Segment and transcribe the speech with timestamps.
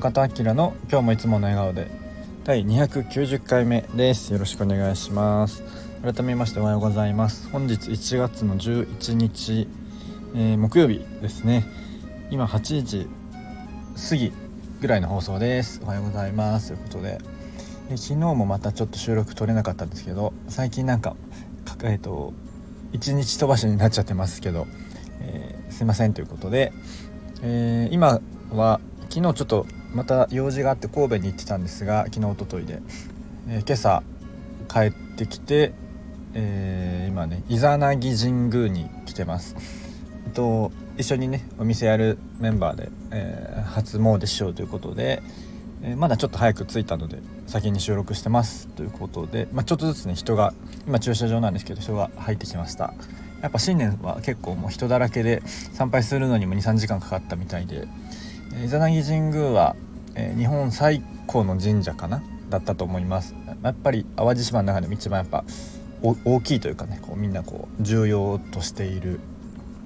[0.00, 1.90] 中田明の今日もいつもの笑顔で
[2.44, 4.32] 第290回目です。
[4.32, 5.62] よろしくお願いします。
[6.02, 7.50] 改めましておはようございます。
[7.50, 9.68] 本日1月の11日、
[10.34, 11.66] えー、木曜日ですね。
[12.30, 13.08] 今8時
[14.08, 14.32] 過ぎ
[14.80, 15.82] ぐらいの放送です。
[15.84, 16.68] おはようございます。
[16.68, 17.18] ということで
[17.90, 21.14] で昨日もまたちょっと収録取れなかったんですけど最近なんか
[21.82, 22.32] えっ、ー、と
[22.94, 24.66] 1日飛ばしになっちゃってますけど、
[25.20, 26.72] えー、すいませんということで、
[27.42, 32.80] えー、今は昨日ちょっとまた用事があって神戸に行ってたんですが昨日おとといで、
[33.48, 34.02] えー、今朝
[34.68, 35.72] 帰ってきて、
[36.34, 39.56] えー、今ねイザナギ神宮に来てます。
[40.26, 45.22] えっと一緒にねお店やるメンバーで、えー、初詣しようということで、
[45.82, 50.52] え、まだちょっと早く着いたので先に収録してますということで、まあ、ちょっとずつね人が
[50.86, 52.94] 今駐車場なんですけど人が入ってきました
[53.42, 57.88] やっぱ新年は結構もう人だらけで参拝するのにも23時間かかったみたいで
[58.64, 59.76] イザナギ神宮は、
[60.14, 62.22] えー、日本最古の神社かな？
[62.50, 63.36] だったと思います。
[63.62, 65.44] やっぱり淡路島の中でも一番やっぱ
[66.02, 69.20] 大きいというかねこうみんなこう重要としている、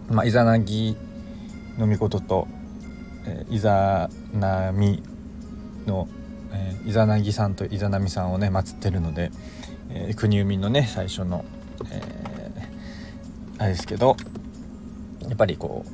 [0.08, 0.96] まあ、イザナギ
[1.76, 2.48] の御事と、
[3.26, 5.02] えー、イザナミ
[5.86, 6.08] の、
[6.52, 9.30] えー、イザナギさんとイザナミさんをね祀ってるので、
[9.90, 11.44] えー、国生みのね最初の、
[11.90, 14.16] えー、あれですけど
[15.20, 15.90] やっぱりこう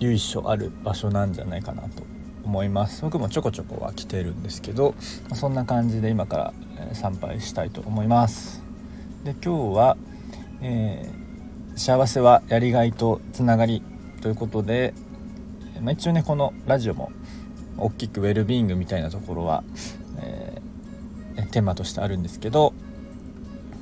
[0.00, 2.02] 由緒ある場所なんじゃないかなと
[2.42, 3.02] 思います。
[3.02, 4.94] 僕もちょこちょこは来てるんですけど
[5.34, 8.62] そんな感じで今から参拝したいと思います。
[9.24, 9.96] で今日は、
[10.62, 13.82] えー、幸せはやりがいとつながり
[14.22, 14.94] ということで、
[15.82, 17.12] まあ、一応ねこのラジオも
[17.76, 19.62] 大きくウェルビーイングみたいなところは、
[20.18, 22.72] えー、テーマとしてあるんですけど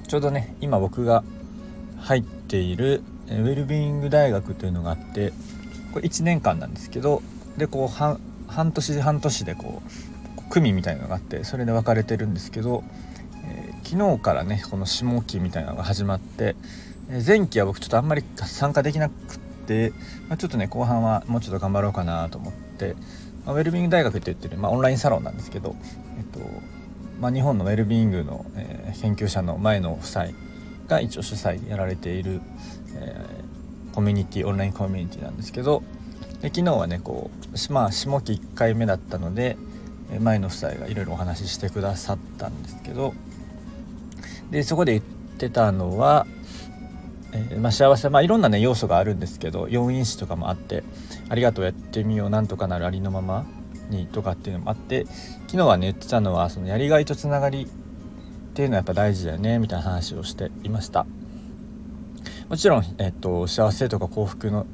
[0.09, 1.23] ちょうどね今僕が
[1.99, 5.33] 入っているウェルビーイング大学というのがあって
[5.93, 7.23] これ1年間なんですけど
[7.57, 12.83] でこう半半年半年でこう組みたいなのがあってそれで分かれてるんですけど、
[13.45, 16.57] えー、昨日からねこの下期みたいなのが始まって、
[17.11, 19.93] えー、前期は僕ちょっとあんまり参加できなくって、
[20.29, 22.95] まあ、ちょっとね後半はもうちょっと頑張ろうかなと思って、
[23.45, 25.77] まあ、ウェルビング大学って言ってる、まあ、オンラインサロンなんですけど、
[26.19, 26.41] えっと
[27.21, 30.27] まあ、日本のウェルビーングの、えー、研究者の前の夫妻
[30.87, 32.41] が一応主催やられている、
[32.95, 33.58] えー、
[33.99, 35.83] コミュニティオンラインコミュニティなんですけど
[36.41, 39.57] で昨日はねこうまあ下期1回目だったので
[40.21, 43.13] 前の夫妻がいろいろお話ししてくださったんですけど
[44.53, 46.29] でそこで言ってたのは、
[47.33, 50.85] えー、まあ、幸せまあいろんなね要素があるんですけど要因子とかもあって
[51.29, 53.47] ありがとうやってみようなんとかなるありのまま
[53.91, 55.07] にとかっていうのもあって
[55.49, 57.69] 昨日はね言ってたのはそのやりがいとつながりっ
[58.55, 61.05] ていうのはやっぱ大事だよねみたいな話をしていました。
[62.49, 64.67] もちろん、えっと、幸せとか幸福の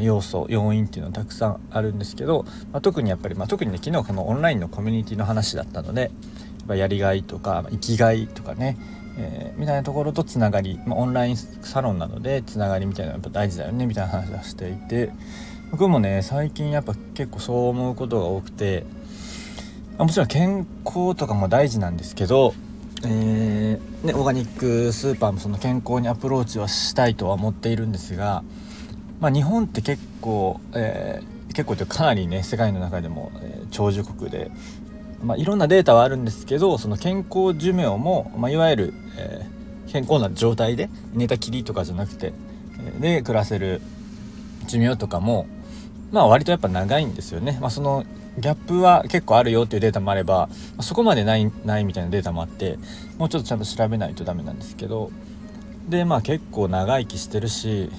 [0.00, 6.12] 要素要因っていうのはたくさんあるんですけど、まあ、特にやっぱり、まあ、特にね昨日このオンラインのコミュニティの話だったので
[6.68, 8.78] ややりがいとか生きがいとかね、
[9.18, 15.10] えー、みたいなところとつながり、まあ、オンラインサロンなのでつながりみたいなのやっぱ大事だよねみたいな話をしていて
[15.72, 18.84] 僕もね最近やっぱ結構そう思うことが多くて、
[19.98, 22.54] まあ、もちろん健康とかも大事なんですけど
[23.02, 23.08] えー、
[24.04, 28.42] ね、オーガニックスーパーもその健康にアプローチはしたいとは思っているんですが
[29.20, 34.50] まあ、日本って結構、えー、結構というかかなりね世界の中でも、えー、長寿国で、
[35.22, 42.32] まあ、いろんなデータはあるんですけどその健康寿命も、まあ、いわゆる、えー、健康な状態で寝たきりとかじゃなくて、
[42.96, 43.82] え、で暮らせる
[44.66, 45.46] 寿命とかも
[46.12, 47.58] まあ割とやっぱ長いんですよね。
[47.60, 48.04] まあ、その
[48.38, 50.48] ギャップは結構あるよっていうデータもあれば
[50.80, 52.78] そこまでないないみたいなデータもあって
[53.18, 55.10] もうちょっとちゃんと調べないとダメなんですけど
[55.88, 57.90] でまあ結構長生きしてるし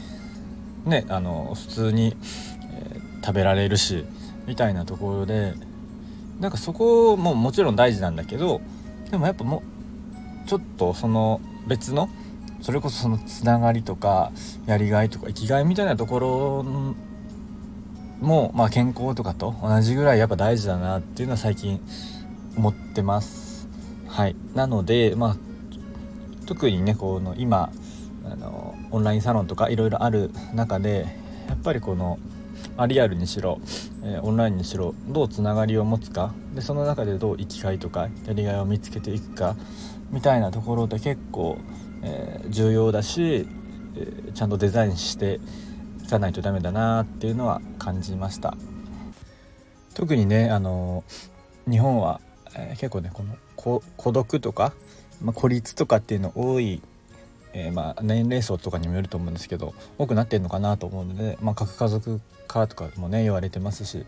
[0.86, 2.16] ねあの普通に、
[2.74, 4.06] えー、食べられるし
[4.48, 5.54] みたいなところで
[6.40, 8.62] なんかそこももちろん大事なんだけど
[9.12, 9.62] でもやっぱも
[10.46, 12.10] うちょっとその別の
[12.62, 14.32] それこそそのつながりとか
[14.66, 16.96] やりがいとか生きがいみたいなところ
[18.22, 21.82] も、まあ、健康とかと同じぐらいやっぱ大事だなっていうのは最近
[22.56, 23.68] 思ってます。
[24.08, 25.36] はい、なので、まあ、
[26.46, 27.72] 特にねこの今
[28.26, 31.06] あのオンラインサロンとかいろいろある中で
[31.48, 32.20] やっぱりこの
[32.88, 33.60] リアルにしろ、
[34.04, 39.56] え、オンラインにしろどうつながりを持つかでその中でどう生きがいとかやりがいを見つけていくか
[40.10, 41.58] みたいなところで結構、
[42.04, 43.48] えー、重要だし、
[43.96, 45.40] えー、ちゃんとデザインして
[46.12, 48.58] いかないとダメだなっていうのは感じました。
[49.94, 51.06] 特にねあの
[51.70, 52.20] 日本は、
[52.54, 54.74] え結構ねこの孤独とか、
[55.22, 56.82] まあ、孤立とかっていうの多い
[57.54, 64.06] えー、まあ、年齢層とかにもよると思うんですけど多くなってるのかなと思うので、まあ、核家族化とかもね言われてますし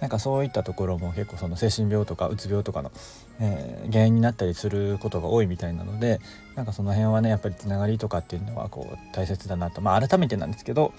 [0.00, 2.92] なんかそういったところも結構その精神病とかうつ病とかの、
[3.40, 6.20] えー、原因になったりすることが多いみたいなので
[6.54, 9.80] なんかその辺はねやっぱりつながりとかっていうのはこう大切だなと。
[9.80, 10.92] まあ改めてなんですけど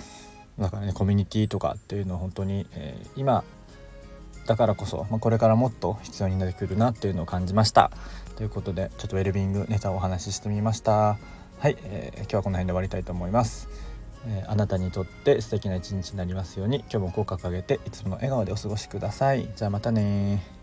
[0.59, 3.43] だからねコミュニティとかっていうのは本当に、えー、今
[4.45, 7.91] だからこそ、まあ、これからもっと必要になってくるなっていうのを感じました。
[8.35, 11.17] ということでちょっとウェルビングネタをお話ししてみました。
[11.59, 13.69] はい、えー、今日はこの辺で終わりたいと思います、
[14.27, 19.49] えー、あなたにとって素敵な一日になりますように今日も口角上げていつもの笑顔でお過ごしください。
[19.55, 20.54] じゃあまたね